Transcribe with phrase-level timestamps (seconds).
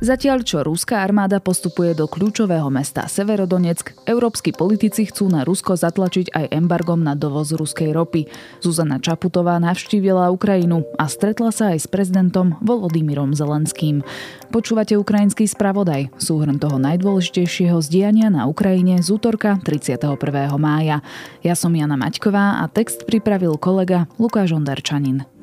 [0.00, 6.32] Zatiaľ, čo ruská armáda postupuje do kľúčového mesta Severodonetsk, európsky politici chcú na Rusko zatlačiť
[6.32, 8.24] aj embargom na dovoz ruskej ropy.
[8.64, 14.00] Zuzana Čaputová navštívila Ukrajinu a stretla sa aj s prezidentom Volodymyrom Zelenským.
[14.48, 20.16] Počúvate ukrajinský spravodaj, súhrn toho najdôležitejšieho zdiania na Ukrajine z útorka 31.
[20.56, 21.04] mája.
[21.44, 25.39] Ja som Jana Maťková a text pripravil kolega Lukáš Ondarčanin.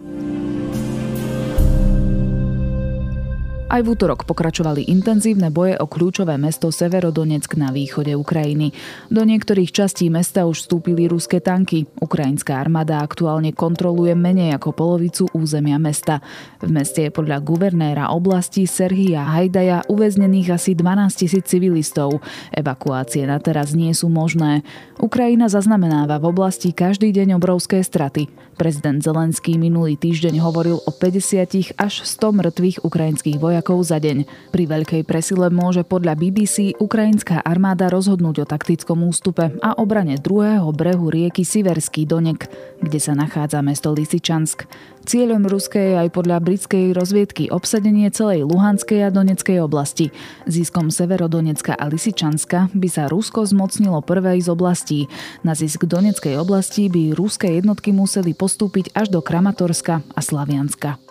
[3.68, 8.72] Aj v útorok pokračovali intenzívne boje o kľúčové mesto Severodonetsk na východe Ukrajiny.
[9.12, 11.84] Do niektorých častí mesta už vstúpili ruské tanky.
[12.00, 16.24] Ukrajinská armáda aktuálne kontroluje menej ako polovicu územia mesta.
[16.64, 22.24] V meste je podľa guvernéra oblasti Serhia Hajdaja uväznených asi 12 tisíc civilistov.
[22.56, 24.64] Evakuácie na teraz nie sú možné.
[25.04, 28.32] Ukrajina zaznamenáva v oblasti každý deň obrovské straty.
[28.56, 34.30] Prezident Zelenský minulý týždeň hovoril o 50 až 100 mŕtvych ukrajinských vojakov vojakov za deň.
[34.54, 40.70] Pri veľkej presile môže podľa BBC ukrajinská armáda rozhodnúť o taktickom ústupe a obrane druhého
[40.70, 42.46] brehu rieky Siverský Donek,
[42.86, 44.70] kde sa nachádza mesto Lysyčansk.
[45.10, 50.14] Cieľom ruskej je aj podľa britskej rozviedky obsadenie celej Luhanskej a Doneckej oblasti.
[50.46, 55.00] Ziskom Severodonecka a Lysyčanska by sa Rusko zmocnilo prvej z oblastí.
[55.42, 61.07] Na zisk Doneckej oblasti by ruské jednotky museli postúpiť až do Kramatorska a Slavianska.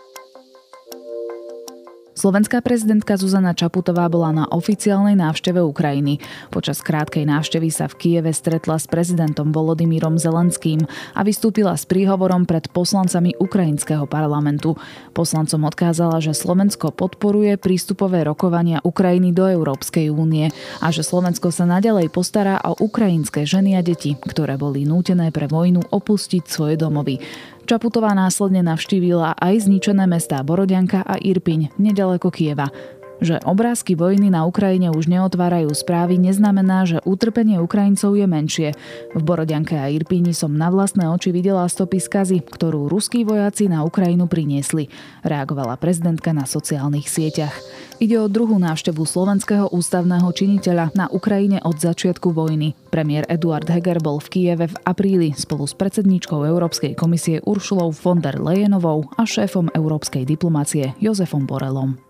[2.17, 6.17] Slovenská prezidentka Zuzana Čaputová bola na oficiálnej návšteve Ukrajiny.
[6.48, 12.48] Počas krátkej návštevy sa v Kieve stretla s prezidentom Volodymyrom Zelenským a vystúpila s príhovorom
[12.48, 14.81] pred poslancami ukrajinského parlamentu.
[15.12, 20.48] Poslancom odkázala, že Slovensko podporuje prístupové rokovania Ukrajiny do Európskej únie
[20.81, 25.53] a že Slovensko sa nadalej postará o ukrajinské ženy a deti, ktoré boli nútené pre
[25.53, 27.20] vojnu opustiť svoje domovy.
[27.67, 32.71] Čaputová následne navštívila aj zničené mestá Borodianka a Irpiň, nedaleko Kieva.
[33.16, 38.69] Že obrázky vojny na Ukrajine už neotvárajú správy, neznamená, že utrpenie Ukrajincov je menšie.
[39.16, 43.88] V Borodianke a Irpíni som na vlastné oči videla stopy skazy, ktorú ruskí vojaci na
[43.88, 44.93] Ukrajinu priniesli,
[45.25, 47.56] reagovala prezidentka na sociálnych sieťach.
[47.97, 52.77] Ide o druhú návštevu slovenského ústavného činiteľa na Ukrajine od začiatku vojny.
[52.93, 58.21] Premiér Eduard Heger bol v Kieve v apríli spolu s predsedníčkou Európskej komisie Uršulou von
[58.21, 62.06] der Leyenovou a šéfom európskej diplomácie Jozefom Borelom.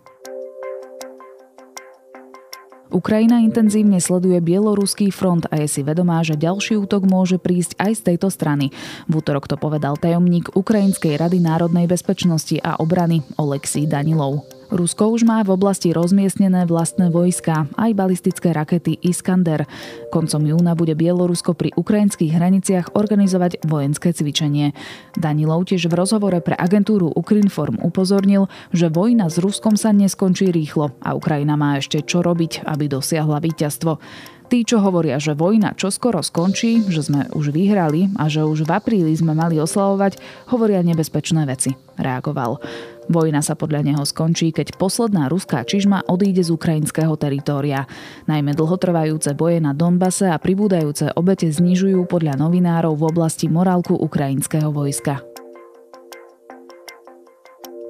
[2.97, 7.93] Ukrajina intenzívne sleduje bieloruský front a je si vedomá, že ďalší útok môže prísť aj
[7.93, 8.73] z tejto strany.
[9.05, 14.56] V útorok to povedal tajomník Ukrajinskej rady národnej bezpečnosti a obrany Oleksij Danilov.
[14.67, 19.63] Rusko už má v oblasti rozmiestnené vlastné vojska, aj balistické rakety Iskander.
[20.11, 24.75] Koncom júna bude Bielorusko pri ukrajinských hraniciach organizovať vojenské cvičenie.
[25.15, 30.99] Danilov tiež v rozhovore pre agentúru Ukrinform upozornil, že vojna s Ruskom sa neskončí rýchlo
[30.99, 34.03] a Ukrajina má ešte čo robiť, aby dosiahla víťazstvo.
[34.47, 38.79] Tí, čo hovoria, že vojna čoskoro skončí, že sme už vyhrali a že už v
[38.79, 40.23] apríli sme mali oslavovať,
[40.55, 42.63] hovoria nebezpečné veci, reagoval.
[43.11, 47.91] Vojna sa podľa neho skončí, keď posledná ruská čižma odíde z ukrajinského teritória.
[48.31, 54.71] Najmä dlhotrvajúce boje na Donbase a pribúdajúce obete znižujú podľa novinárov v oblasti morálku ukrajinského
[54.71, 55.36] vojska.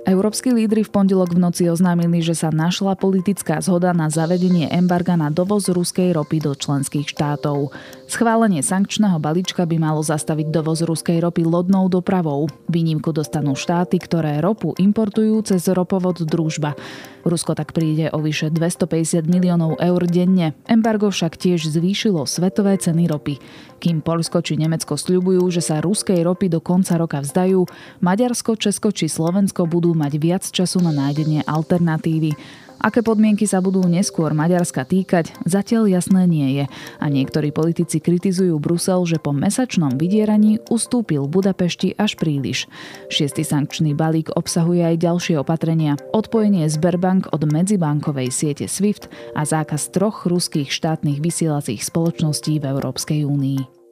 [0.07, 5.19] Európsky lídry v pondelok v noci oznámili, že sa našla politická zhoda na zavedenie embarga
[5.19, 7.75] na dovoz ruskej ropy do členských štátov.
[8.07, 12.47] Schválenie sankčného balíčka by malo zastaviť dovoz ruskej ropy lodnou dopravou.
[12.71, 16.79] Výnimku dostanú štáty, ktoré ropu importujú cez ropovod Družba.
[17.27, 20.55] Rusko tak príde o vyše 250 miliónov eur denne.
[20.71, 23.43] Embargo však tiež zvýšilo svetové ceny ropy.
[23.83, 27.67] Kým Polsko či Nemecko sľubujú, že sa ruskej ropy do konca roka vzdajú,
[27.99, 32.37] Maďarsko, Česko či Slovensko budú mať viac času na nájdenie alternatívy.
[32.77, 36.65] Aké podmienky sa budú neskôr Maďarska týkať, zatiaľ jasné nie je.
[37.01, 42.69] A niektorí politici kritizujú Brusel, že po mesačnom vydieraní ustúpil Budapešti až príliš.
[43.09, 45.97] Šiestý sankčný balík obsahuje aj ďalšie opatrenia.
[46.13, 53.25] Odpojenie Sberbank od medzibankovej siete SWIFT a zákaz troch ruských štátnych vysielacích spoločností v Európskej
[53.25, 53.86] únii.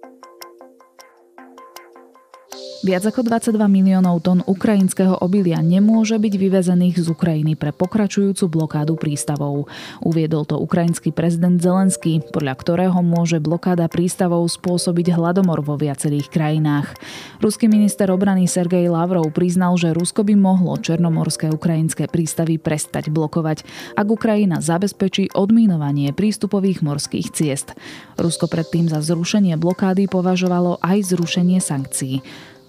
[2.85, 9.01] Viac ako 22 miliónov tón ukrajinského obilia nemôže byť vyvezených z Ukrajiny pre pokračujúcu blokádu
[9.01, 9.73] prístavov.
[10.05, 16.93] Uviedol to ukrajinský prezident Zelenský, podľa ktorého môže blokáda prístavov spôsobiť hladomor vo viacerých krajinách.
[17.41, 23.65] Ruský minister obrany Sergej Lavrov priznal, že Rusko by mohlo černomorské ukrajinské prístavy prestať blokovať,
[23.97, 27.73] ak Ukrajina zabezpečí odminovanie prístupových morských ciest.
[28.21, 32.21] Rusko predtým za zrušenie blokády považovalo aj zrušenie sankcií.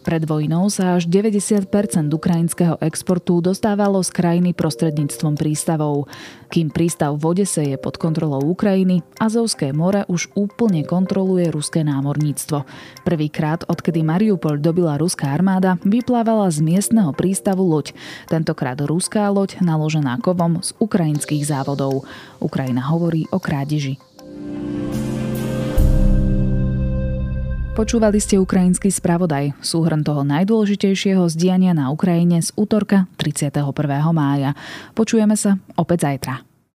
[0.06, 1.66] Pred vojnou sa až 90%
[2.14, 6.06] ukrajinského exportu dostávalo z krajiny prostredníctvom prístavov.
[6.54, 12.70] Kým prístav v Odese je pod kontrolou Ukrajiny, Azovské more už úplne kontroluje ruské námorníctvo.
[13.02, 17.98] Prvýkrát, odkedy Mariupol dobila ruská armáda, vyplávala z miestneho prístavu loď.
[18.30, 22.06] Tentokrát ruská loď naložená kovom z ukrajinských závodov.
[22.38, 23.98] Ukrajina hovorí o krádeži.
[27.76, 33.68] Počúvali ste ukrajinský spravodaj, súhrn toho najdôležitejšieho zdiania na Ukrajine z útorka 31.
[34.16, 34.56] mája.
[34.96, 36.55] Počujeme sa opäť zajtra.